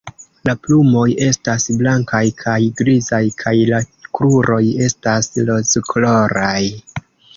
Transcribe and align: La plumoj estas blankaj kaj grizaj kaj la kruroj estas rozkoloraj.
La 0.47 0.53
plumoj 0.61 1.03
estas 1.25 1.67
blankaj 1.81 2.21
kaj 2.41 2.55
grizaj 2.81 3.21
kaj 3.43 3.55
la 3.73 3.83
kruroj 4.19 4.63
estas 4.89 5.31
rozkoloraj. 5.51 6.59